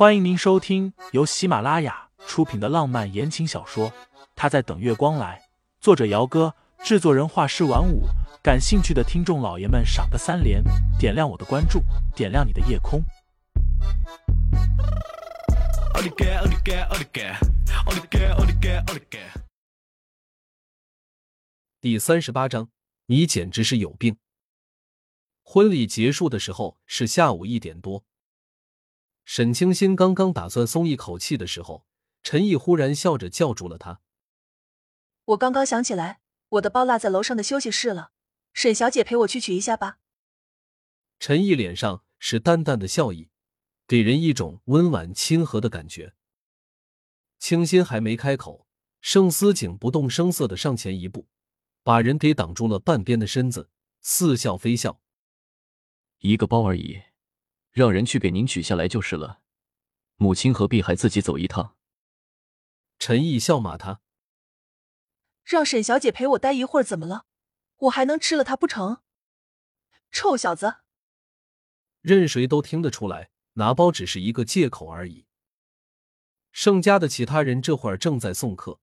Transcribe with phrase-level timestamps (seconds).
[0.00, 3.90] 欢迎您收听由喜马拉雅出品的浪漫言情小说
[4.34, 5.38] 《他在等月光来》，
[5.78, 8.04] 作者：姚哥，制作人：画师晚舞。
[8.42, 10.64] 感兴趣的听众老爷们，赏个三连，
[10.98, 11.82] 点亮我的关注，
[12.16, 13.04] 点亮你的夜空。
[21.78, 22.70] 第三十八章，
[23.04, 24.16] 你简直是有病。
[25.42, 28.02] 婚礼结束的时候是下午一点多。
[29.32, 31.86] 沈清心刚刚打算松一口气的时候，
[32.20, 34.00] 陈毅忽然笑着叫住了他
[35.26, 38.10] ：“我刚刚想起来，我的包落在楼上的休息室了，
[38.52, 39.98] 沈小姐陪我去取一下吧。”
[41.20, 43.30] 陈毅脸上是淡淡的笑意，
[43.86, 46.14] 给人一种温婉亲和的感觉。
[47.38, 48.66] 清心还没开口，
[49.00, 51.28] 盛思景不动声色的上前一步，
[51.84, 53.70] 把人给挡住了半边的身子，
[54.00, 55.00] 似笑非笑
[56.18, 57.02] ：“一个包而已。”
[57.70, 59.40] 让人去给您取下来就是了，
[60.16, 61.76] 母亲何必还自己走一趟？
[62.98, 64.00] 陈毅笑骂他
[65.44, 67.26] ：“让沈小姐陪我待一会儿，怎么了？
[67.76, 69.02] 我还能吃了她不成？
[70.10, 70.78] 臭小子！”
[72.02, 75.26] 任谁都听得出来，拿包只是一个借口而已。
[76.52, 78.80] 盛家的其他人这会儿正在送客，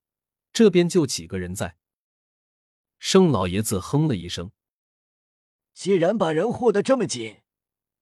[0.54, 1.78] 这边就几个人在。
[3.00, 4.52] 盛老爷子哼了一声
[5.76, 7.42] ：“既然把人护得这么紧。”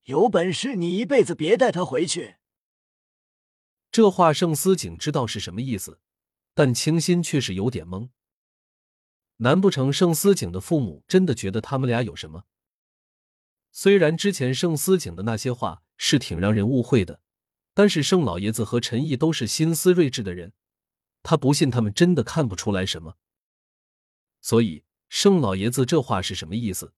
[0.05, 2.35] 有本事你一辈子别带他回去！
[3.91, 5.99] 这话盛思景知道是什么意思，
[6.53, 8.09] 但清心却是有点懵。
[9.37, 12.45] 难不成盛思景的父母真的觉得他们俩有什么？
[13.71, 17.21] 虽然之前盛思景的那些话是挺让人误会的，
[17.73, 20.53] 但是盛老爷子和陈毅都是心思睿智的人，
[21.23, 23.17] 他不信他们真的看不出来什么。
[24.39, 26.93] 所以盛老爷子这话是什么意思？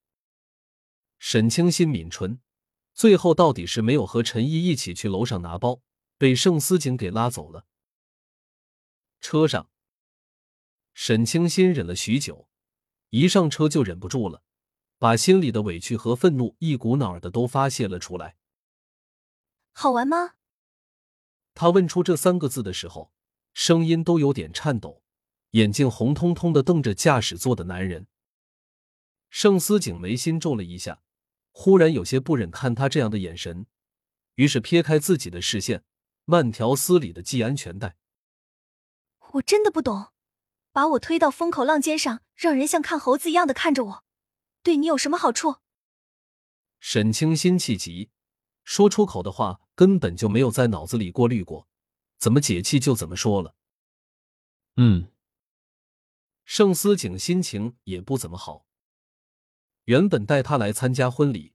[1.17, 2.41] 沈清心抿唇。
[2.97, 5.81] 最后到底是没有和陈毅一起去楼上拿包，
[6.17, 7.67] 被盛思景给拉走了。
[9.21, 9.69] 车上，
[10.95, 12.49] 沈清心忍了许久，
[13.11, 14.41] 一上车就忍不住了，
[14.97, 18.35] 把心里的委屈和愤怒一股脑儿的都发泄了出来。
[19.73, 20.33] 好玩吗？
[21.53, 23.13] 他问出这三个字的时候，
[23.53, 25.03] 声音都有点颤抖，
[25.51, 28.07] 眼睛红彤彤的瞪着驾驶座的男人。
[29.29, 31.03] 盛思景眉心皱了一下。
[31.59, 33.65] 忽然有些不忍看他这样的眼神，
[34.35, 35.83] 于是撇开自己的视线，
[36.23, 37.97] 慢条斯理的系安全带。
[39.31, 40.09] 我真的不懂，
[40.71, 44.03] 把我推到风口浪尖上，让人像看猴子一样的看着我，
[44.61, 45.55] 对你有什么好处？
[46.79, 48.11] 沈清心气急，
[48.63, 51.67] 说出口的话根本就没有在脑子里过滤过，
[52.19, 53.55] 怎么解气就怎么说了。
[54.75, 55.11] 嗯，
[56.45, 58.66] 盛思景心情也不怎么好。
[59.87, 61.53] 原本带他来参加婚礼，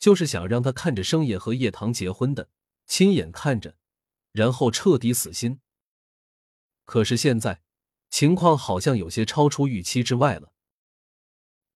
[0.00, 2.50] 就是想让他看着生野和叶棠结婚的，
[2.86, 3.76] 亲眼看着，
[4.32, 5.60] 然后彻底死心。
[6.84, 7.62] 可是现在
[8.10, 10.52] 情况好像有些超出预期之外了。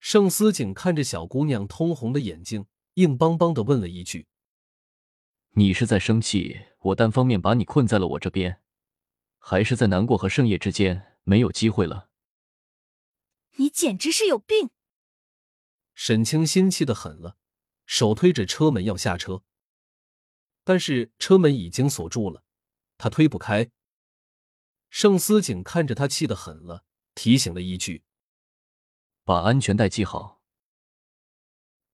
[0.00, 4.26] 盛思景看着小姑娘通红的眼睛，硬邦邦的问了一句
[5.54, 8.60] ：“你是在生气我单方面把你困在了我这边，
[9.38, 12.08] 还是在难过和盛夜之间没有机会了？”
[13.54, 14.70] 你简直是有病！
[15.94, 17.36] 沈清心气得很了，
[17.86, 19.42] 手推着车门要下车，
[20.64, 22.44] 但是车门已经锁住了，
[22.98, 23.70] 他推不开。
[24.90, 28.04] 盛思景看着他气得很了，提醒了一句
[29.24, 30.42] ：“把安全带系好。”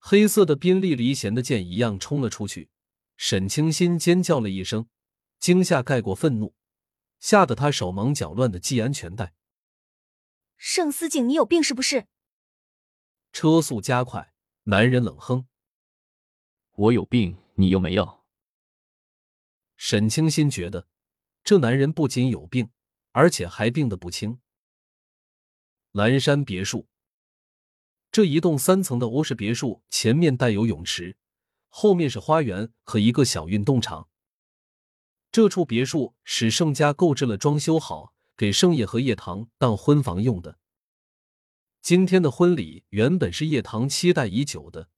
[0.01, 2.71] 黑色的宾利离弦的箭一样冲了出去，
[3.17, 4.89] 沈清心尖叫了一声，
[5.39, 6.55] 惊吓盖过愤怒，
[7.19, 9.35] 吓得他手忙脚乱的系安全带。
[10.57, 12.07] 盛思景，你有病是不是？
[13.41, 14.35] 车速加快，
[14.65, 15.47] 男人冷哼
[16.75, 18.25] ：“我有病，你又没有。”
[19.79, 20.89] 沈清心觉得，
[21.45, 22.71] 这男人不仅有病，
[23.13, 24.41] 而且还病得不轻。
[25.93, 26.89] 蓝山别墅，
[28.11, 31.17] 这一栋三层的欧式别墅，前面带有泳池，
[31.69, 34.09] 后面是花园和一个小运动场。
[35.31, 40.59] 这处别墅是盛家购置了，装修好，给盛野和叶棠当婚房用的。
[41.81, 44.89] 今天的婚礼原本是叶棠期待已久的，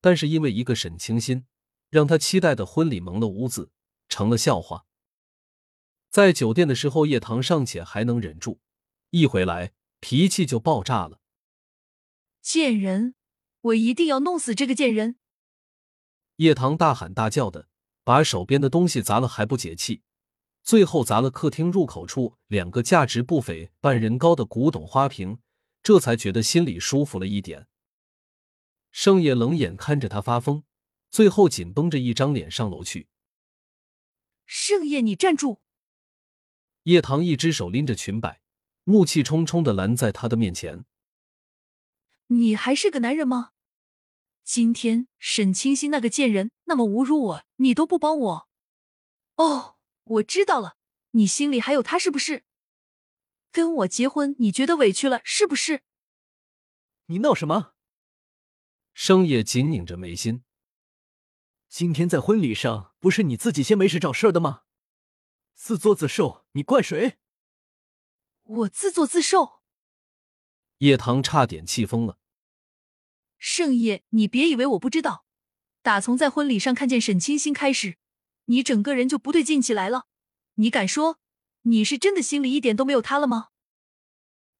[0.00, 1.46] 但是因为一个沈清心，
[1.88, 3.70] 让他期待的婚礼蒙了屋子，
[4.08, 4.86] 成了笑话。
[6.10, 8.60] 在酒店的时候，叶棠尚且还能忍住，
[9.10, 11.20] 一回来脾气就爆炸了。
[12.40, 13.14] 贱人，
[13.60, 15.16] 我一定要弄死这个贱人！
[16.36, 17.68] 叶棠大喊大叫的，
[18.02, 20.02] 把手边的东西砸了还不解气，
[20.64, 25.38] 最后砸了客厅入口处两个价值不菲、半人高的古董花瓶。
[25.82, 27.66] 这才觉得心里舒服了一点。
[28.90, 30.64] 盛夜冷眼看着他发疯，
[31.10, 33.08] 最后紧绷着一张脸上楼去。
[34.46, 35.60] 盛夜，你站住！
[36.84, 38.42] 叶棠一只手拎着裙摆，
[38.84, 40.84] 怒气冲冲的拦在他的面前。
[42.26, 43.52] 你还是个男人吗？
[44.44, 48.48] 今天沈清心那个贱人那么侮辱我，你都不帮我？
[49.36, 50.76] 哦，我知道了，
[51.12, 52.44] 你心里还有他是不是？
[53.52, 55.82] 跟我结婚，你觉得委屈了是不是？
[57.06, 57.74] 你闹什么？
[58.94, 60.42] 生夜紧拧着眉心。
[61.68, 64.62] 今天在婚礼上，不是你自己先没事找事儿的吗？
[65.54, 67.18] 自作自受，你怪谁？
[68.42, 69.62] 我自作自受。
[70.78, 72.18] 叶棠差点气疯了。
[73.38, 75.24] 盛夜，你别以为我不知道。
[75.82, 77.98] 打从在婚礼上看见沈清心开始，
[78.46, 80.06] 你整个人就不对劲起来了。
[80.54, 81.18] 你敢说
[81.62, 83.50] 你是真的心里一点都没有他了吗？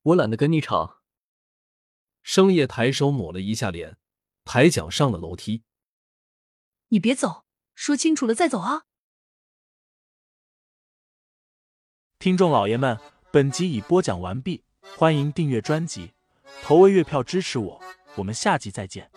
[0.03, 1.03] 我懒得跟你吵。
[2.23, 3.99] 生夜抬手抹了一下脸，
[4.45, 5.65] 抬脚上了楼梯。
[6.89, 7.45] 你别走，
[7.75, 8.85] 说清楚了再走啊！
[12.19, 13.01] 听众老爷们，
[13.33, 14.63] 本集已播讲完毕，
[14.97, 16.13] 欢迎订阅专辑，
[16.63, 17.83] 投喂月票支持我，
[18.17, 19.11] 我们下集再见。